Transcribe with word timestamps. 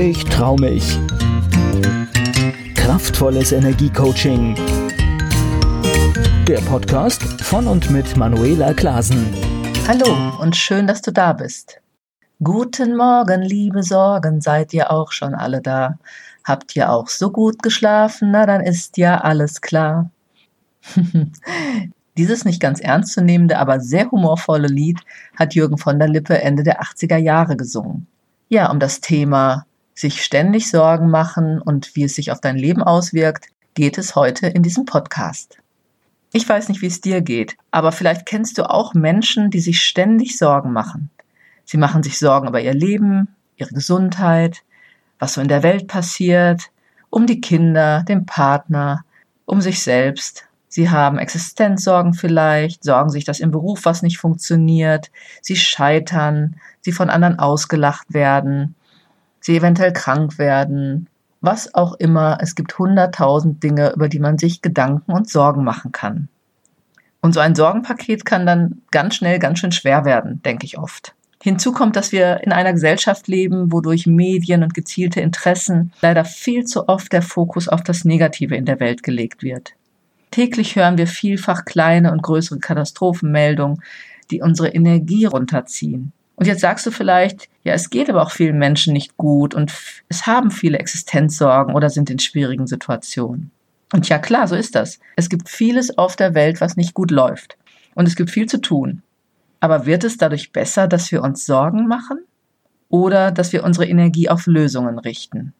Ich 0.00 0.24
trau 0.24 0.56
mich. 0.56 0.98
Kraftvolles 2.74 3.52
Energiecoaching. 3.52 4.54
Der 6.48 6.60
Podcast 6.60 7.22
von 7.42 7.66
und 7.66 7.90
mit 7.90 8.16
Manuela 8.16 8.72
Klasen. 8.72 9.26
Hallo 9.86 10.40
und 10.40 10.56
schön, 10.56 10.86
dass 10.86 11.02
du 11.02 11.12
da 11.12 11.34
bist. 11.34 11.82
Guten 12.42 12.96
Morgen, 12.96 13.42
liebe 13.42 13.82
Sorgen, 13.82 14.40
seid 14.40 14.72
ihr 14.72 14.90
auch 14.90 15.12
schon 15.12 15.34
alle 15.34 15.60
da? 15.60 15.98
Habt 16.44 16.74
ihr 16.76 16.90
auch 16.90 17.08
so 17.08 17.30
gut 17.30 17.62
geschlafen? 17.62 18.30
Na, 18.30 18.46
dann 18.46 18.62
ist 18.62 18.96
ja 18.96 19.18
alles 19.18 19.60
klar. 19.60 20.10
Dieses 22.16 22.46
nicht 22.46 22.62
ganz 22.62 22.80
ernstzunehmende, 22.80 23.58
aber 23.58 23.80
sehr 23.80 24.10
humorvolle 24.10 24.68
Lied 24.68 24.98
hat 25.38 25.54
Jürgen 25.54 25.76
von 25.76 25.98
der 25.98 26.08
Lippe 26.08 26.40
Ende 26.40 26.62
der 26.62 26.80
80er 26.80 27.18
Jahre 27.18 27.58
gesungen. 27.58 28.06
Ja, 28.48 28.70
um 28.70 28.80
das 28.80 29.02
Thema 29.02 29.66
sich 30.00 30.24
ständig 30.24 30.70
Sorgen 30.70 31.10
machen 31.10 31.60
und 31.60 31.94
wie 31.94 32.04
es 32.04 32.14
sich 32.14 32.32
auf 32.32 32.40
dein 32.40 32.56
Leben 32.56 32.82
auswirkt, 32.82 33.46
geht 33.74 33.98
es 33.98 34.16
heute 34.16 34.46
in 34.46 34.62
diesem 34.62 34.86
Podcast. 34.86 35.58
Ich 36.32 36.48
weiß 36.48 36.68
nicht, 36.68 36.80
wie 36.80 36.86
es 36.86 37.00
dir 37.00 37.20
geht, 37.20 37.56
aber 37.70 37.92
vielleicht 37.92 38.24
kennst 38.24 38.56
du 38.56 38.68
auch 38.68 38.94
Menschen, 38.94 39.50
die 39.50 39.60
sich 39.60 39.82
ständig 39.82 40.38
Sorgen 40.38 40.72
machen. 40.72 41.10
Sie 41.64 41.76
machen 41.76 42.02
sich 42.02 42.18
Sorgen 42.18 42.48
über 42.48 42.60
ihr 42.60 42.74
Leben, 42.74 43.28
ihre 43.56 43.74
Gesundheit, 43.74 44.62
was 45.18 45.34
so 45.34 45.40
in 45.40 45.48
der 45.48 45.62
Welt 45.62 45.86
passiert, 45.86 46.70
um 47.10 47.26
die 47.26 47.40
Kinder, 47.40 48.02
den 48.08 48.24
Partner, 48.24 49.04
um 49.44 49.60
sich 49.60 49.82
selbst. 49.82 50.46
Sie 50.68 50.88
haben 50.88 51.18
Existenzsorgen 51.18 52.14
vielleicht, 52.14 52.84
sorgen 52.84 53.10
sich, 53.10 53.24
dass 53.24 53.40
im 53.40 53.50
Beruf 53.50 53.84
was 53.84 54.02
nicht 54.02 54.18
funktioniert, 54.18 55.10
sie 55.42 55.56
scheitern, 55.56 56.56
sie 56.80 56.92
von 56.92 57.10
anderen 57.10 57.38
ausgelacht 57.38 58.14
werden, 58.14 58.76
sie 59.40 59.56
eventuell 59.56 59.92
krank 59.92 60.38
werden, 60.38 61.08
was 61.40 61.74
auch 61.74 61.94
immer. 61.94 62.38
Es 62.40 62.54
gibt 62.54 62.78
hunderttausend 62.78 63.62
Dinge, 63.62 63.92
über 63.94 64.08
die 64.08 64.20
man 64.20 64.38
sich 64.38 64.62
Gedanken 64.62 65.12
und 65.12 65.28
Sorgen 65.28 65.64
machen 65.64 65.92
kann. 65.92 66.28
Und 67.22 67.32
so 67.34 67.40
ein 67.40 67.54
Sorgenpaket 67.54 68.24
kann 68.24 68.46
dann 68.46 68.82
ganz 68.90 69.14
schnell 69.14 69.38
ganz 69.38 69.58
schön 69.58 69.72
schwer 69.72 70.04
werden, 70.04 70.40
denke 70.42 70.64
ich 70.64 70.78
oft. 70.78 71.14
Hinzu 71.42 71.72
kommt, 71.72 71.96
dass 71.96 72.12
wir 72.12 72.42
in 72.44 72.52
einer 72.52 72.74
Gesellschaft 72.74 73.26
leben, 73.26 73.72
wo 73.72 73.80
durch 73.80 74.06
Medien 74.06 74.62
und 74.62 74.74
gezielte 74.74 75.20
Interessen 75.20 75.92
leider 76.02 76.24
viel 76.24 76.64
zu 76.64 76.88
oft 76.88 77.12
der 77.12 77.22
Fokus 77.22 77.66
auf 77.68 77.82
das 77.82 78.04
Negative 78.04 78.54
in 78.54 78.66
der 78.66 78.78
Welt 78.78 79.02
gelegt 79.02 79.42
wird. 79.42 79.72
Täglich 80.30 80.76
hören 80.76 80.98
wir 80.98 81.06
vielfach 81.06 81.64
kleine 81.64 82.12
und 82.12 82.22
größere 82.22 82.58
Katastrophenmeldungen, 82.58 83.82
die 84.30 84.42
unsere 84.42 84.68
Energie 84.68 85.24
runterziehen. 85.24 86.12
Und 86.40 86.46
jetzt 86.46 86.62
sagst 86.62 86.86
du 86.86 86.90
vielleicht, 86.90 87.50
ja, 87.64 87.74
es 87.74 87.90
geht 87.90 88.08
aber 88.08 88.22
auch 88.22 88.30
vielen 88.30 88.56
Menschen 88.56 88.94
nicht 88.94 89.18
gut 89.18 89.54
und 89.54 89.74
es 90.08 90.26
haben 90.26 90.50
viele 90.50 90.78
Existenzsorgen 90.78 91.74
oder 91.74 91.90
sind 91.90 92.08
in 92.08 92.18
schwierigen 92.18 92.66
Situationen. 92.66 93.50
Und 93.92 94.08
ja, 94.08 94.18
klar, 94.18 94.48
so 94.48 94.54
ist 94.54 94.74
das. 94.74 95.00
Es 95.16 95.28
gibt 95.28 95.50
vieles 95.50 95.98
auf 95.98 96.16
der 96.16 96.32
Welt, 96.32 96.62
was 96.62 96.78
nicht 96.78 96.94
gut 96.94 97.10
läuft. 97.10 97.58
Und 97.94 98.08
es 98.08 98.16
gibt 98.16 98.30
viel 98.30 98.46
zu 98.46 98.58
tun. 98.58 99.02
Aber 99.60 99.84
wird 99.84 100.02
es 100.02 100.16
dadurch 100.16 100.50
besser, 100.50 100.88
dass 100.88 101.12
wir 101.12 101.22
uns 101.22 101.44
Sorgen 101.44 101.86
machen? 101.86 102.20
Oder 102.88 103.32
dass 103.32 103.52
wir 103.52 103.62
unsere 103.62 103.86
Energie 103.86 104.30
auf 104.30 104.46
Lösungen 104.46 104.98
richten? 104.98 105.52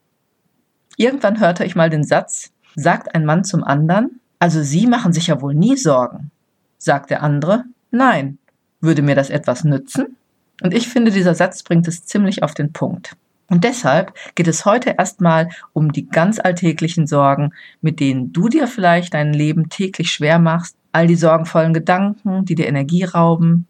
Irgendwann 0.96 1.40
hörte 1.40 1.66
ich 1.66 1.76
mal 1.76 1.90
den 1.90 2.04
Satz, 2.04 2.52
sagt 2.74 3.14
ein 3.14 3.26
Mann 3.26 3.44
zum 3.44 3.64
anderen, 3.64 4.18
also 4.38 4.62
Sie 4.62 4.86
machen 4.86 5.12
sich 5.12 5.26
ja 5.26 5.42
wohl 5.42 5.54
nie 5.54 5.76
Sorgen. 5.76 6.30
Sagt 6.78 7.10
der 7.10 7.22
andere, 7.22 7.64
nein. 7.90 8.38
Würde 8.80 9.02
mir 9.02 9.14
das 9.14 9.28
etwas 9.28 9.62
nützen? 9.62 10.16
Und 10.60 10.74
ich 10.74 10.88
finde, 10.88 11.10
dieser 11.10 11.34
Satz 11.34 11.62
bringt 11.62 11.88
es 11.88 12.04
ziemlich 12.04 12.42
auf 12.42 12.54
den 12.54 12.72
Punkt. 12.72 13.16
Und 13.48 13.64
deshalb 13.64 14.14
geht 14.36 14.46
es 14.46 14.64
heute 14.64 14.94
erstmal 14.96 15.48
um 15.72 15.92
die 15.92 16.08
ganz 16.08 16.38
alltäglichen 16.38 17.08
Sorgen, 17.08 17.52
mit 17.80 17.98
denen 17.98 18.32
du 18.32 18.48
dir 18.48 18.68
vielleicht 18.68 19.12
dein 19.14 19.32
Leben 19.32 19.68
täglich 19.68 20.12
schwer 20.12 20.38
machst, 20.38 20.76
all 20.92 21.08
die 21.08 21.16
sorgenvollen 21.16 21.74
Gedanken, 21.74 22.44
die 22.44 22.54
dir 22.54 22.68
Energie 22.68 23.04
rauben. 23.04 23.66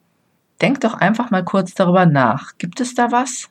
Denk 0.60 0.82
doch 0.82 0.94
einfach 0.94 1.30
mal 1.30 1.44
kurz 1.44 1.72
darüber 1.72 2.04
nach. 2.04 2.58
Gibt 2.58 2.80
es 2.80 2.94
da 2.94 3.10
was? 3.10 3.48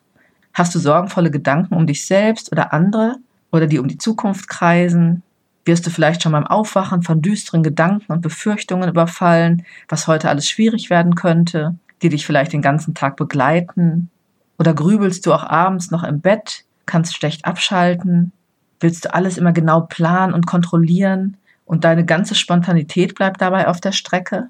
Hast 0.54 0.76
du 0.76 0.80
sorgenvolle 0.80 1.32
Gedanken 1.32 1.74
um 1.74 1.88
dich 1.88 2.06
selbst 2.06 2.52
oder 2.52 2.74
andere 2.74 3.16
oder 3.52 3.66
die 3.66 3.80
um 3.80 3.88
die 3.88 3.98
Zukunft 3.98 4.48
kreisen? 4.48 5.24
Wirst 5.66 5.86
du 5.88 5.90
vielleicht 5.90 6.22
schon 6.22 6.32
beim 6.32 6.46
Aufwachen 6.46 7.02
von 7.02 7.22
düsteren 7.24 7.64
Gedanken 7.64 8.12
und 8.12 8.22
Befürchtungen 8.22 8.90
überfallen, 8.90 9.66
was 9.88 10.08
heute 10.08 10.30
alles 10.30 10.48
schwierig 10.48 10.92
werden 10.92 11.16
könnte? 11.16 11.76
Die 12.02 12.10
dich 12.10 12.26
vielleicht 12.26 12.54
den 12.54 12.62
ganzen 12.62 12.94
Tag 12.94 13.16
begleiten? 13.16 14.10
Oder 14.58 14.74
grübelst 14.74 15.26
du 15.26 15.34
auch 15.34 15.44
abends 15.44 15.92
noch 15.92 16.04
im 16.04 16.22
Bett, 16.22 16.66
kannst 16.86 17.16
schlecht 17.16 17.46
abschalten? 17.46 18.32
Willst 18.80 19.06
du 19.06 19.14
alles 19.14 19.38
immer 19.38 19.54
genau 19.54 19.82
planen 19.82 20.34
und 20.34 20.48
kontrollieren 20.48 21.38
und 21.66 21.84
deine 21.84 22.06
ganze 22.06 22.36
Spontanität 22.36 23.16
bleibt 23.16 23.42
dabei 23.42 23.68
auf 23.68 23.82
der 23.82 23.92
Strecke? 23.92 24.50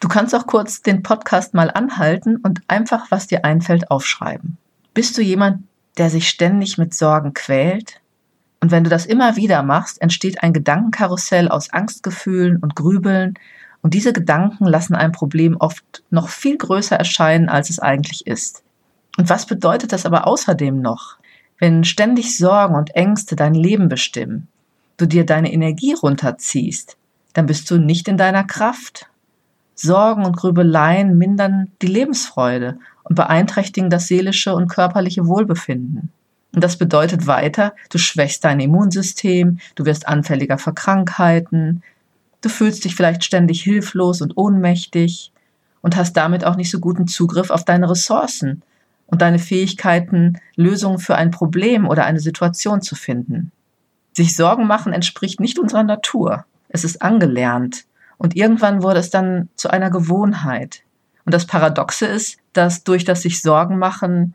Du 0.00 0.08
kannst 0.08 0.34
auch 0.34 0.46
kurz 0.46 0.82
den 0.82 1.02
Podcast 1.04 1.54
mal 1.54 1.70
anhalten 1.70 2.36
und 2.36 2.60
einfach, 2.66 3.10
was 3.10 3.28
dir 3.28 3.44
einfällt, 3.44 3.90
aufschreiben. 3.90 4.58
Bist 4.94 5.16
du 5.16 5.22
jemand, 5.22 5.62
der 5.96 6.10
sich 6.10 6.28
ständig 6.28 6.76
mit 6.76 6.92
Sorgen 6.92 7.34
quält? 7.34 8.00
Und 8.60 8.70
wenn 8.70 8.84
du 8.84 8.90
das 8.90 9.06
immer 9.06 9.36
wieder 9.36 9.62
machst, 9.62 10.02
entsteht 10.02 10.42
ein 10.42 10.52
Gedankenkarussell 10.52 11.48
aus 11.48 11.72
Angstgefühlen 11.72 12.58
und 12.58 12.74
Grübeln 12.74 13.34
und 13.82 13.94
diese 13.94 14.12
Gedanken 14.12 14.64
lassen 14.64 14.94
ein 14.94 15.12
Problem 15.12 15.56
oft 15.58 16.04
noch 16.10 16.28
viel 16.28 16.56
größer 16.56 16.96
erscheinen, 16.96 17.48
als 17.48 17.68
es 17.68 17.80
eigentlich 17.80 18.26
ist. 18.26 18.62
Und 19.18 19.28
was 19.28 19.46
bedeutet 19.46 19.92
das 19.92 20.06
aber 20.06 20.26
außerdem 20.26 20.80
noch? 20.80 21.16
Wenn 21.58 21.84
ständig 21.84 22.38
Sorgen 22.38 22.74
und 22.74 22.94
Ängste 22.94 23.36
dein 23.36 23.54
Leben 23.54 23.88
bestimmen, 23.88 24.48
du 24.96 25.06
dir 25.06 25.26
deine 25.26 25.52
Energie 25.52 25.94
runterziehst, 25.94 26.96
dann 27.34 27.46
bist 27.46 27.70
du 27.70 27.78
nicht 27.78 28.08
in 28.08 28.16
deiner 28.16 28.44
Kraft. 28.44 29.08
Sorgen 29.74 30.24
und 30.24 30.36
Grübeleien 30.36 31.18
mindern 31.18 31.72
die 31.82 31.86
Lebensfreude 31.86 32.78
und 33.04 33.16
beeinträchtigen 33.16 33.90
das 33.90 34.06
seelische 34.06 34.54
und 34.54 34.68
körperliche 34.68 35.26
Wohlbefinden. 35.26 36.12
Und 36.54 36.62
das 36.62 36.76
bedeutet 36.76 37.26
weiter, 37.26 37.74
du 37.90 37.98
schwächst 37.98 38.44
dein 38.44 38.60
Immunsystem, 38.60 39.58
du 39.74 39.86
wirst 39.86 40.06
anfälliger 40.06 40.58
für 40.58 40.74
Krankheiten, 40.74 41.82
Du 42.42 42.48
fühlst 42.48 42.84
dich 42.84 42.94
vielleicht 42.94 43.24
ständig 43.24 43.62
hilflos 43.62 44.20
und 44.20 44.36
ohnmächtig 44.36 45.32
und 45.80 45.96
hast 45.96 46.14
damit 46.14 46.44
auch 46.44 46.56
nicht 46.56 46.70
so 46.70 46.80
guten 46.80 47.06
Zugriff 47.06 47.50
auf 47.50 47.64
deine 47.64 47.88
Ressourcen 47.88 48.62
und 49.06 49.22
deine 49.22 49.38
Fähigkeiten, 49.38 50.38
Lösungen 50.56 50.98
für 50.98 51.16
ein 51.16 51.30
Problem 51.30 51.88
oder 51.88 52.04
eine 52.04 52.20
Situation 52.20 52.82
zu 52.82 52.94
finden. 52.94 53.52
Sich 54.12 54.36
Sorgen 54.36 54.66
machen 54.66 54.92
entspricht 54.92 55.40
nicht 55.40 55.58
unserer 55.58 55.84
Natur. 55.84 56.44
Es 56.68 56.84
ist 56.84 57.00
angelernt 57.00 57.84
und 58.18 58.36
irgendwann 58.36 58.82
wurde 58.82 59.00
es 59.00 59.10
dann 59.10 59.48
zu 59.56 59.70
einer 59.70 59.90
Gewohnheit. 59.90 60.82
Und 61.24 61.32
das 61.32 61.46
Paradoxe 61.46 62.06
ist, 62.06 62.38
dass 62.52 62.84
durch 62.84 63.04
das 63.04 63.22
sich 63.22 63.40
Sorgen 63.40 63.78
machen 63.78 64.34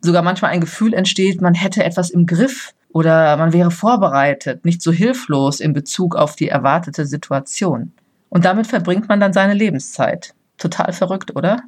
sogar 0.00 0.22
manchmal 0.22 0.52
ein 0.52 0.60
Gefühl 0.60 0.94
entsteht, 0.94 1.40
man 1.40 1.54
hätte 1.54 1.82
etwas 1.82 2.10
im 2.10 2.26
Griff 2.26 2.72
oder 2.90 3.36
man 3.36 3.52
wäre 3.52 3.70
vorbereitet, 3.70 4.64
nicht 4.64 4.82
so 4.82 4.92
hilflos 4.92 5.60
in 5.60 5.72
Bezug 5.72 6.16
auf 6.16 6.36
die 6.36 6.48
erwartete 6.48 7.06
Situation. 7.06 7.92
Und 8.28 8.44
damit 8.44 8.66
verbringt 8.66 9.08
man 9.08 9.20
dann 9.20 9.32
seine 9.32 9.54
Lebenszeit. 9.54 10.34
Total 10.58 10.92
verrückt, 10.92 11.34
oder? 11.36 11.60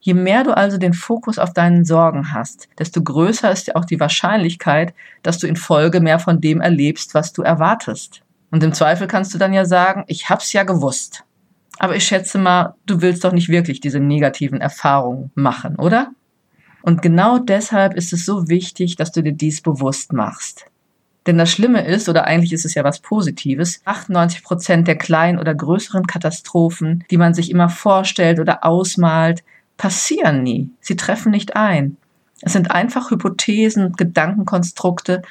Je 0.00 0.14
mehr 0.14 0.42
du 0.42 0.56
also 0.56 0.78
den 0.78 0.94
Fokus 0.94 1.38
auf 1.38 1.52
deinen 1.52 1.84
Sorgen 1.84 2.32
hast, 2.32 2.68
desto 2.78 3.02
größer 3.02 3.52
ist 3.52 3.68
ja 3.68 3.76
auch 3.76 3.84
die 3.84 4.00
Wahrscheinlichkeit, 4.00 4.94
dass 5.22 5.38
du 5.38 5.46
in 5.46 5.54
Folge 5.54 6.00
mehr 6.00 6.18
von 6.18 6.40
dem 6.40 6.60
erlebst, 6.60 7.14
was 7.14 7.32
du 7.32 7.42
erwartest. 7.42 8.22
Und 8.50 8.64
im 8.64 8.72
Zweifel 8.72 9.06
kannst 9.06 9.32
du 9.32 9.38
dann 9.38 9.52
ja 9.52 9.64
sagen, 9.64 10.04
ich 10.08 10.28
hab's 10.28 10.52
ja 10.52 10.64
gewusst. 10.64 11.24
Aber 11.78 11.96
ich 11.96 12.04
schätze 12.04 12.38
mal, 12.38 12.74
du 12.86 13.00
willst 13.00 13.24
doch 13.24 13.32
nicht 13.32 13.48
wirklich 13.48 13.80
diese 13.80 14.00
negativen 14.00 14.60
Erfahrungen 14.60 15.30
machen, 15.34 15.76
oder? 15.76 16.10
Und 16.82 17.00
genau 17.00 17.38
deshalb 17.38 17.94
ist 17.94 18.12
es 18.12 18.26
so 18.26 18.48
wichtig, 18.48 18.96
dass 18.96 19.12
du 19.12 19.22
dir 19.22 19.32
dies 19.32 19.62
bewusst 19.62 20.12
machst. 20.12 20.66
Denn 21.26 21.38
das 21.38 21.52
Schlimme 21.52 21.86
ist, 21.86 22.08
oder 22.08 22.24
eigentlich 22.24 22.52
ist 22.52 22.64
es 22.64 22.74
ja 22.74 22.82
was 22.82 22.98
Positives, 22.98 23.80
98 23.84 24.42
Prozent 24.42 24.88
der 24.88 24.98
kleinen 24.98 25.38
oder 25.38 25.54
größeren 25.54 26.06
Katastrophen, 26.06 27.04
die 27.10 27.16
man 27.16 27.32
sich 27.32 27.50
immer 27.50 27.68
vorstellt 27.68 28.40
oder 28.40 28.64
ausmalt, 28.64 29.44
passieren 29.76 30.42
nie. 30.42 30.70
Sie 30.80 30.96
treffen 30.96 31.30
nicht 31.30 31.54
ein. 31.54 31.96
Es 32.40 32.52
sind 32.52 32.72
einfach 32.72 33.12
Hypothesen, 33.12 33.92
Gedankenkonstrukte, 33.92 35.22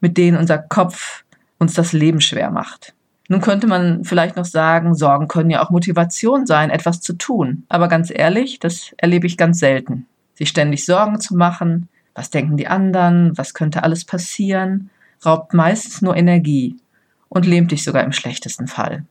mit 0.00 0.16
denen 0.16 0.36
unser 0.36 0.58
Kopf 0.58 1.22
uns 1.58 1.74
das 1.74 1.92
Leben 1.92 2.20
schwer 2.20 2.50
macht. 2.50 2.94
Nun 3.28 3.40
könnte 3.40 3.68
man 3.68 4.04
vielleicht 4.04 4.36
noch 4.36 4.44
sagen, 4.44 4.94
Sorgen 4.94 5.28
können 5.28 5.50
ja 5.50 5.62
auch 5.62 5.70
Motivation 5.70 6.46
sein, 6.46 6.70
etwas 6.70 7.00
zu 7.00 7.12
tun. 7.12 7.64
Aber 7.68 7.86
ganz 7.86 8.10
ehrlich, 8.12 8.58
das 8.58 8.92
erlebe 8.96 9.26
ich 9.26 9.36
ganz 9.36 9.60
selten 9.60 10.06
sich 10.38 10.48
ständig 10.48 10.86
Sorgen 10.86 11.20
zu 11.20 11.36
machen, 11.36 11.88
was 12.14 12.30
denken 12.30 12.56
die 12.56 12.68
anderen, 12.68 13.36
was 13.36 13.54
könnte 13.54 13.82
alles 13.82 14.04
passieren, 14.04 14.90
raubt 15.24 15.52
meistens 15.52 16.00
nur 16.00 16.16
Energie 16.16 16.76
und 17.28 17.44
lähmt 17.44 17.72
dich 17.72 17.82
sogar 17.84 18.04
im 18.04 18.12
schlechtesten 18.12 18.68
Fall. 18.68 19.04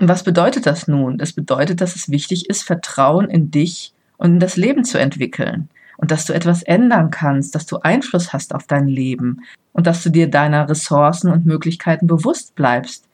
Und 0.00 0.08
was 0.08 0.22
bedeutet 0.22 0.66
das 0.66 0.86
nun? 0.86 1.18
Das 1.18 1.32
bedeutet, 1.32 1.80
dass 1.80 1.96
es 1.96 2.08
wichtig 2.08 2.48
ist, 2.48 2.62
Vertrauen 2.62 3.28
in 3.28 3.50
dich 3.50 3.92
und 4.16 4.34
in 4.34 4.40
das 4.40 4.56
Leben 4.56 4.84
zu 4.84 4.98
entwickeln 4.98 5.68
und 5.96 6.12
dass 6.12 6.24
du 6.24 6.32
etwas 6.32 6.62
ändern 6.62 7.10
kannst, 7.10 7.56
dass 7.56 7.66
du 7.66 7.78
Einfluss 7.78 8.32
hast 8.32 8.54
auf 8.54 8.68
dein 8.68 8.86
Leben 8.86 9.42
und 9.72 9.88
dass 9.88 10.04
du 10.04 10.10
dir 10.10 10.30
deiner 10.30 10.68
Ressourcen 10.68 11.32
und 11.32 11.44
Möglichkeiten 11.44 12.06
bewusst 12.06 12.54
bleibst, 12.54 13.04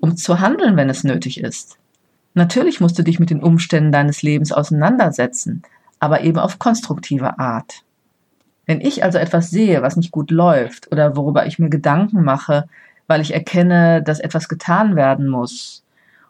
um 0.00 0.16
zu 0.16 0.40
handeln, 0.40 0.76
wenn 0.76 0.90
es 0.90 1.04
nötig 1.04 1.40
ist. 1.40 1.78
Natürlich 2.34 2.80
musst 2.80 2.98
du 2.98 3.04
dich 3.04 3.20
mit 3.20 3.30
den 3.30 3.42
Umständen 3.42 3.92
deines 3.92 4.22
Lebens 4.22 4.50
auseinandersetzen, 4.50 5.62
aber 6.02 6.22
eben 6.22 6.40
auf 6.40 6.58
konstruktive 6.58 7.38
Art. 7.38 7.84
Wenn 8.66 8.80
ich 8.80 9.04
also 9.04 9.18
etwas 9.18 9.50
sehe, 9.50 9.82
was 9.82 9.96
nicht 9.96 10.10
gut 10.10 10.32
läuft 10.32 10.90
oder 10.90 11.16
worüber 11.16 11.46
ich 11.46 11.60
mir 11.60 11.70
Gedanken 11.70 12.24
mache, 12.24 12.68
weil 13.06 13.20
ich 13.20 13.32
erkenne, 13.32 14.02
dass 14.02 14.18
etwas 14.18 14.48
getan 14.48 14.96
werden 14.96 15.28
muss 15.28 15.84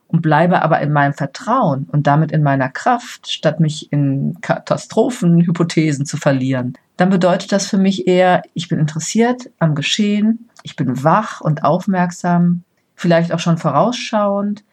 und 0.08 0.20
bleibe 0.20 0.60
aber 0.60 0.80
in 0.80 0.92
meinem 0.92 1.14
Vertrauen 1.14 1.88
und 1.90 2.06
damit 2.06 2.32
in 2.32 2.42
meiner 2.42 2.68
Kraft, 2.68 3.30
statt 3.30 3.60
mich 3.60 3.90
in 3.90 4.36
Katastrophenhypothesen 4.42 6.04
zu 6.04 6.18
verlieren, 6.18 6.74
dann 6.98 7.08
bedeutet 7.08 7.50
das 7.50 7.66
für 7.66 7.78
mich 7.78 8.06
eher, 8.06 8.42
ich 8.52 8.68
bin 8.68 8.78
interessiert 8.78 9.48
am 9.58 9.74
Geschehen, 9.74 10.50
ich 10.64 10.76
bin 10.76 11.02
wach 11.02 11.40
und 11.40 11.64
aufmerksam, 11.64 12.64
vielleicht 12.94 13.32
auch 13.32 13.38
schon 13.38 13.56
vorausschauend 13.56 14.64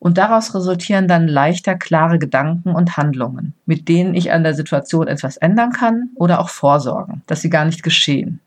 und 0.00 0.16
daraus 0.18 0.54
resultieren 0.54 1.06
dann 1.06 1.28
leichter 1.28 1.76
klare 1.76 2.18
Gedanken 2.18 2.74
und 2.74 2.96
Handlungen, 2.96 3.54
mit 3.66 3.86
denen 3.88 4.14
ich 4.14 4.32
an 4.32 4.42
der 4.42 4.54
Situation 4.54 5.06
etwas 5.06 5.36
ändern 5.36 5.72
kann 5.72 6.08
oder 6.16 6.40
auch 6.40 6.48
vorsorgen, 6.48 7.22
dass 7.26 7.42
sie 7.42 7.50
gar 7.50 7.66
nicht 7.66 7.82
geschehen. 7.82 8.40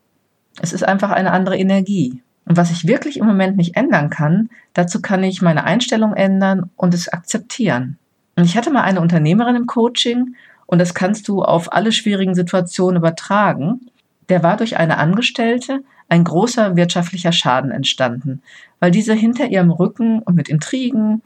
Es 0.60 0.72
ist 0.72 0.82
einfach 0.82 1.10
eine 1.10 1.30
andere 1.30 1.56
Energie. 1.56 2.20
Und 2.44 2.56
was 2.56 2.70
ich 2.70 2.86
wirklich 2.86 3.18
im 3.18 3.26
Moment 3.26 3.56
nicht 3.56 3.76
ändern 3.76 4.10
kann, 4.10 4.50
dazu 4.74 5.00
kann 5.00 5.22
ich 5.22 5.40
meine 5.40 5.64
Einstellung 5.64 6.12
ändern 6.12 6.70
und 6.76 6.92
es 6.92 7.08
akzeptieren. 7.08 7.98
Und 8.36 8.44
ich 8.44 8.56
hatte 8.56 8.70
mal 8.70 8.82
eine 8.82 9.00
Unternehmerin 9.00 9.56
im 9.56 9.66
Coaching 9.66 10.34
und 10.66 10.80
das 10.80 10.92
kannst 10.92 11.28
du 11.28 11.42
auf 11.42 11.72
alle 11.72 11.92
schwierigen 11.92 12.34
Situationen 12.34 12.96
übertragen. 12.96 13.80
Der 14.28 14.42
war 14.42 14.56
durch 14.56 14.76
eine 14.76 14.98
Angestellte 14.98 15.84
ein 16.08 16.24
großer 16.24 16.76
wirtschaftlicher 16.76 17.32
Schaden 17.32 17.70
entstanden, 17.70 18.42
weil 18.80 18.90
diese 18.90 19.14
hinter 19.14 19.48
ihrem 19.48 19.70
Rücken 19.70 20.20
und 20.20 20.34
mit 20.34 20.48
Intrigen 20.48 21.22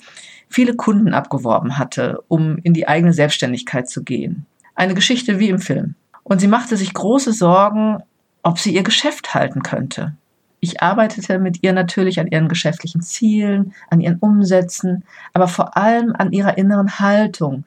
viele 0.49 0.75
Kunden 0.75 1.15
abgeworben 1.15 1.79
hatte, 1.79 2.23
um 2.29 2.59
in 2.63 2.75
die 2.75 2.89
eigene 2.89 3.13
Selbstständigkeit 3.13 3.89
zu 3.89 4.03
gehen. 4.03 4.47
Eine 4.75 4.95
Geschichte 4.95 5.39
wie 5.39 5.49
im 5.49 5.59
Film. 5.59 5.95
Und 6.23 6.41
sie 6.41 6.49
machte 6.49 6.77
sich 6.77 6.95
große 6.95 7.33
Sorgen, 7.33 7.99
ob 8.43 8.59
sie 8.59 8.75
ihr 8.75 8.83
Geschäft 8.83 9.35
halten 9.35 9.63
könnte. 9.63 10.15
Ich 10.61 10.83
arbeitete 10.83 11.39
mit 11.39 11.63
ihr 11.63 11.73
natürlich 11.73 12.19
an 12.19 12.27
ihren 12.27 12.49
geschäftlichen 12.49 13.01
Zielen, 13.01 13.75
an 13.91 14.01
ihren 14.01 14.19
Umsätzen, 14.19 15.05
aber 15.33 15.49
vor 15.49 15.77
allem 15.77 16.15
an 16.17 16.33
ihrer 16.33 16.59
inneren 16.59 16.99
Haltung, 16.99 17.65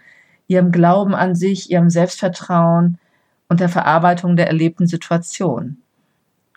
ihrem 0.48 0.72
Glauben 0.72 1.16
an 1.16 1.36
sich, 1.36 1.72
ihrem 1.72 1.90
Selbstvertrauen 1.90 2.98
und 3.48 3.60
der 3.60 3.69
Verarbeitung 3.69 4.36
der 4.36 4.48
erlebten 4.48 4.88
Situation. 4.88 5.78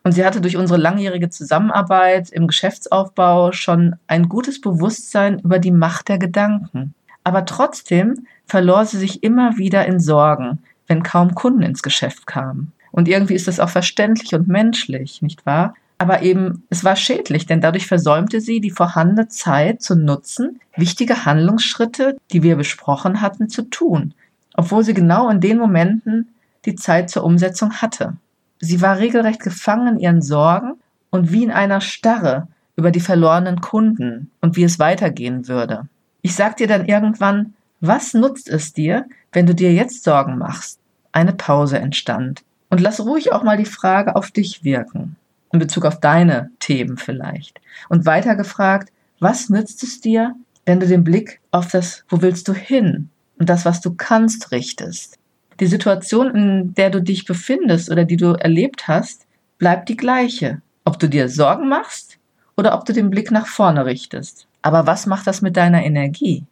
Und 0.04 0.12
sie 0.12 0.24
hatte 0.24 0.42
durch 0.42 0.58
unsere 0.58 0.78
langjährige 0.78 1.30
Zusammenarbeit 1.30 2.28
im 2.30 2.46
Geschäftsaufbau 2.46 3.52
schon 3.52 3.96
ein 4.06 4.28
gutes 4.28 4.60
Bewusstsein 4.60 5.38
über 5.38 5.58
die 5.58 5.70
Macht 5.70 6.08
der 6.08 6.18
Gedanken. 6.18 6.94
Aber 7.24 7.46
trotzdem 7.46 8.26
verlor 8.46 8.84
sie 8.84 8.98
sich 8.98 9.22
immer 9.22 9.56
wieder 9.56 9.86
in 9.86 9.98
Sorgen, 9.98 10.58
wenn 10.86 11.02
kaum 11.02 11.34
Kunden 11.34 11.62
ins 11.62 11.82
Geschäft 11.82 12.26
kamen. 12.26 12.72
Und 12.92 13.08
irgendwie 13.08 13.34
ist 13.34 13.48
das 13.48 13.60
auch 13.60 13.70
verständlich 13.70 14.34
und 14.34 14.46
menschlich, 14.46 15.22
nicht 15.22 15.46
wahr? 15.46 15.74
Aber 15.96 16.22
eben, 16.22 16.64
es 16.68 16.84
war 16.84 16.96
schädlich, 16.96 17.46
denn 17.46 17.62
dadurch 17.62 17.86
versäumte 17.86 18.42
sie, 18.42 18.60
die 18.60 18.70
vorhandene 18.70 19.28
Zeit 19.28 19.80
zu 19.80 19.96
nutzen, 19.96 20.60
wichtige 20.76 21.24
Handlungsschritte, 21.24 22.18
die 22.30 22.42
wir 22.42 22.56
besprochen 22.56 23.22
hatten, 23.22 23.48
zu 23.48 23.62
tun, 23.62 24.12
obwohl 24.54 24.84
sie 24.84 24.92
genau 24.92 25.30
in 25.30 25.40
den 25.40 25.56
Momenten 25.56 26.34
die 26.66 26.74
Zeit 26.74 27.08
zur 27.10 27.24
Umsetzung 27.24 27.72
hatte. 27.74 28.16
Sie 28.60 28.80
war 28.80 28.98
regelrecht 28.98 29.40
gefangen 29.40 29.96
in 29.96 30.00
ihren 30.00 30.22
Sorgen 30.22 30.74
und 31.10 31.32
wie 31.32 31.44
in 31.44 31.50
einer 31.50 31.80
Starre 31.80 32.48
über 32.76 32.90
die 32.90 33.00
verlorenen 33.00 33.60
Kunden 33.60 34.30
und 34.40 34.56
wie 34.56 34.64
es 34.64 34.78
weitergehen 34.78 35.48
würde. 35.48 35.88
Ich 36.22 36.34
sag 36.34 36.56
dir 36.56 36.66
dann 36.66 36.86
irgendwann, 36.86 37.54
was 37.80 38.14
nutzt 38.14 38.48
es 38.48 38.72
dir, 38.72 39.06
wenn 39.32 39.46
du 39.46 39.54
dir 39.54 39.72
jetzt 39.72 40.04
Sorgen 40.04 40.38
machst? 40.38 40.80
Eine 41.12 41.34
Pause 41.34 41.78
entstand. 41.78 42.42
Und 42.70 42.80
lass 42.80 43.00
ruhig 43.00 43.32
auch 43.32 43.42
mal 43.42 43.56
die 43.56 43.66
Frage 43.66 44.16
auf 44.16 44.30
dich 44.30 44.64
wirken, 44.64 45.16
in 45.52 45.58
Bezug 45.58 45.84
auf 45.84 46.00
deine 46.00 46.50
Themen 46.58 46.96
vielleicht. 46.96 47.60
Und 47.88 48.06
weiter 48.06 48.34
gefragt, 48.36 48.90
was 49.20 49.50
nützt 49.50 49.82
es 49.82 50.00
dir, 50.00 50.34
wenn 50.64 50.80
du 50.80 50.86
den 50.86 51.04
Blick 51.04 51.40
auf 51.50 51.70
das, 51.70 52.04
wo 52.08 52.22
willst 52.22 52.48
du 52.48 52.54
hin 52.54 53.10
und 53.38 53.48
das, 53.48 53.64
was 53.64 53.80
du 53.80 53.94
kannst, 53.94 54.50
richtest? 54.50 55.18
Die 55.60 55.66
Situation, 55.66 56.34
in 56.34 56.74
der 56.74 56.90
du 56.90 57.00
dich 57.00 57.24
befindest 57.24 57.90
oder 57.90 58.04
die 58.04 58.16
du 58.16 58.32
erlebt 58.32 58.88
hast, 58.88 59.26
bleibt 59.58 59.88
die 59.88 59.96
gleiche. 59.96 60.62
Ob 60.84 60.98
du 60.98 61.08
dir 61.08 61.28
Sorgen 61.28 61.68
machst 61.68 62.18
oder 62.56 62.74
ob 62.74 62.84
du 62.84 62.92
den 62.92 63.10
Blick 63.10 63.30
nach 63.30 63.46
vorne 63.46 63.86
richtest. 63.86 64.46
Aber 64.62 64.86
was 64.86 65.06
macht 65.06 65.26
das 65.26 65.42
mit 65.42 65.56
deiner 65.56 65.84
Energie? 65.84 66.44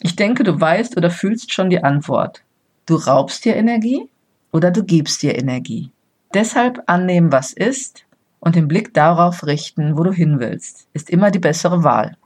Ich 0.00 0.16
denke, 0.16 0.44
du 0.44 0.60
weißt 0.60 0.96
oder 0.96 1.10
fühlst 1.10 1.52
schon 1.52 1.70
die 1.70 1.82
Antwort. 1.82 2.42
Du 2.84 2.96
raubst 2.96 3.44
dir 3.44 3.56
Energie 3.56 4.08
oder 4.52 4.70
du 4.70 4.84
gibst 4.84 5.22
dir 5.22 5.38
Energie. 5.38 5.90
Deshalb 6.34 6.82
annehmen, 6.86 7.32
was 7.32 7.52
ist 7.52 8.04
und 8.40 8.56
den 8.56 8.68
Blick 8.68 8.92
darauf 8.94 9.46
richten, 9.46 9.96
wo 9.96 10.04
du 10.04 10.12
hin 10.12 10.38
willst, 10.38 10.86
ist 10.92 11.10
immer 11.10 11.30
die 11.30 11.38
bessere 11.38 11.82
Wahl. 11.82 12.16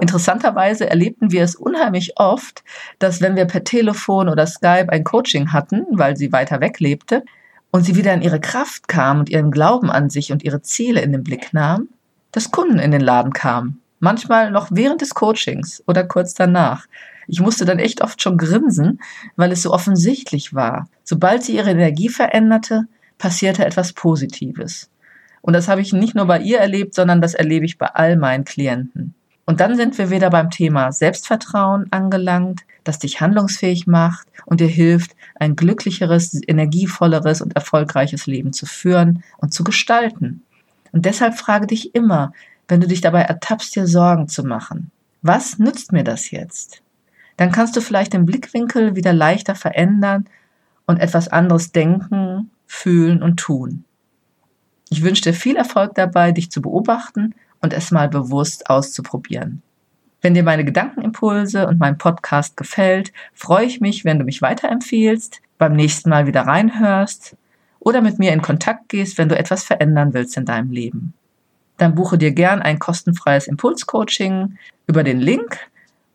Interessanterweise 0.00 0.88
erlebten 0.88 1.32
wir 1.32 1.42
es 1.42 1.54
unheimlich 1.54 2.18
oft, 2.18 2.64
dass 2.98 3.20
wenn 3.20 3.36
wir 3.36 3.44
per 3.44 3.64
Telefon 3.64 4.28
oder 4.28 4.46
Skype 4.46 4.88
ein 4.88 5.04
Coaching 5.04 5.52
hatten, 5.52 5.86
weil 5.90 6.16
sie 6.16 6.32
weiter 6.32 6.60
weg 6.60 6.80
lebte, 6.80 7.24
und 7.72 7.84
sie 7.84 7.96
wieder 7.96 8.12
in 8.12 8.22
ihre 8.22 8.40
Kraft 8.40 8.86
kam 8.86 9.18
und 9.18 9.30
ihren 9.30 9.50
Glauben 9.50 9.90
an 9.90 10.10
sich 10.10 10.30
und 10.30 10.44
ihre 10.44 10.62
Ziele 10.62 11.00
in 11.00 11.10
den 11.10 11.24
Blick 11.24 11.52
nahm, 11.52 11.88
dass 12.30 12.50
Kunden 12.50 12.78
in 12.78 12.90
den 12.90 13.00
Laden 13.00 13.32
kamen. 13.32 13.80
Manchmal 13.98 14.50
noch 14.50 14.68
während 14.70 15.00
des 15.00 15.14
Coachings 15.14 15.82
oder 15.86 16.04
kurz 16.04 16.34
danach. 16.34 16.86
Ich 17.28 17.40
musste 17.40 17.64
dann 17.64 17.78
echt 17.78 18.02
oft 18.02 18.20
schon 18.20 18.36
grinsen, 18.36 19.00
weil 19.36 19.52
es 19.52 19.62
so 19.62 19.72
offensichtlich 19.72 20.54
war. 20.54 20.88
Sobald 21.02 21.44
sie 21.44 21.56
ihre 21.56 21.70
Energie 21.70 22.08
veränderte, 22.08 22.88
passierte 23.16 23.64
etwas 23.64 23.92
Positives. 23.92 24.90
Und 25.40 25.54
das 25.54 25.68
habe 25.68 25.80
ich 25.80 25.92
nicht 25.92 26.14
nur 26.14 26.26
bei 26.26 26.40
ihr 26.40 26.58
erlebt, 26.58 26.94
sondern 26.94 27.20
das 27.20 27.34
erlebe 27.34 27.64
ich 27.64 27.78
bei 27.78 27.86
all 27.86 28.16
meinen 28.16 28.44
Klienten. 28.44 29.14
Und 29.44 29.60
dann 29.60 29.76
sind 29.76 29.98
wir 29.98 30.10
wieder 30.10 30.30
beim 30.30 30.50
Thema 30.50 30.92
Selbstvertrauen 30.92 31.86
angelangt, 31.90 32.60
das 32.84 32.98
dich 32.98 33.20
handlungsfähig 33.20 33.86
macht 33.86 34.28
und 34.46 34.60
dir 34.60 34.68
hilft, 34.68 35.16
ein 35.34 35.56
glücklicheres, 35.56 36.40
energievolleres 36.46 37.40
und 37.40 37.56
erfolgreiches 37.56 38.26
Leben 38.26 38.52
zu 38.52 38.66
führen 38.66 39.24
und 39.38 39.52
zu 39.52 39.64
gestalten. 39.64 40.42
Und 40.92 41.06
deshalb 41.06 41.34
frage 41.34 41.66
dich 41.66 41.94
immer, 41.94 42.32
wenn 42.68 42.80
du 42.80 42.86
dich 42.86 43.00
dabei 43.00 43.22
ertappst, 43.22 43.74
dir 43.74 43.86
Sorgen 43.86 44.28
zu 44.28 44.44
machen, 44.44 44.90
was 45.22 45.58
nützt 45.58 45.92
mir 45.92 46.04
das 46.04 46.30
jetzt? 46.30 46.82
Dann 47.36 47.50
kannst 47.50 47.76
du 47.76 47.80
vielleicht 47.80 48.12
den 48.12 48.26
Blickwinkel 48.26 48.94
wieder 48.94 49.12
leichter 49.12 49.54
verändern 49.54 50.26
und 50.86 50.98
etwas 50.98 51.28
anderes 51.28 51.72
denken, 51.72 52.50
fühlen 52.66 53.22
und 53.22 53.38
tun. 53.38 53.84
Ich 54.90 55.02
wünsche 55.02 55.22
dir 55.22 55.34
viel 55.34 55.56
Erfolg 55.56 55.94
dabei, 55.94 56.32
dich 56.32 56.50
zu 56.50 56.60
beobachten 56.60 57.34
und 57.62 57.72
es 57.72 57.90
mal 57.90 58.08
bewusst 58.08 58.68
auszuprobieren. 58.68 59.62
Wenn 60.20 60.34
dir 60.34 60.44
meine 60.44 60.64
Gedankenimpulse 60.64 61.66
und 61.66 61.80
mein 61.80 61.98
Podcast 61.98 62.56
gefällt, 62.56 63.12
freue 63.34 63.66
ich 63.66 63.80
mich, 63.80 64.04
wenn 64.04 64.18
du 64.18 64.24
mich 64.24 64.42
weiterempfiehlst, 64.42 65.40
beim 65.58 65.72
nächsten 65.72 66.10
Mal 66.10 66.26
wieder 66.26 66.42
reinhörst 66.42 67.36
oder 67.80 68.00
mit 68.00 68.18
mir 68.18 68.32
in 68.32 68.42
Kontakt 68.42 68.88
gehst, 68.88 69.18
wenn 69.18 69.28
du 69.28 69.36
etwas 69.36 69.64
verändern 69.64 70.14
willst 70.14 70.36
in 70.36 70.44
deinem 70.44 70.70
Leben. 70.70 71.14
Dann 71.78 71.96
buche 71.96 72.18
dir 72.18 72.32
gern 72.32 72.62
ein 72.62 72.78
kostenfreies 72.78 73.48
Impulscoaching 73.48 74.56
über 74.86 75.02
den 75.02 75.18
Link 75.18 75.58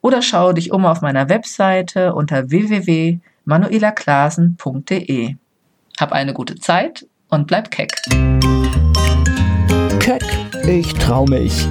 oder 0.01 0.21
schaue 0.21 0.53
dich 0.53 0.71
um 0.71 0.85
auf 0.85 1.01
meiner 1.01 1.27
Webseite 1.27 2.13
unter 2.13 2.49
www.manuelaklasen.de. 2.49 5.35
Hab 5.99 6.13
eine 6.13 6.33
gute 6.33 6.55
Zeit 6.55 7.05
und 7.29 7.47
bleib 7.47 7.71
keck. 7.71 7.91
Keck, 9.99 10.46
ich 10.67 10.93
trau 10.93 11.25
mich. 11.25 11.67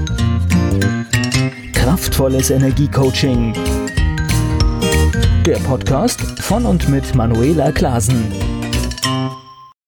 Kraftvolles 1.72 2.50
Energiecoaching. 2.50 3.52
Der 5.44 5.58
Podcast 5.58 6.20
von 6.40 6.64
und 6.64 6.88
mit 6.88 7.14
Manuela 7.14 7.72
Klasen. 7.72 8.45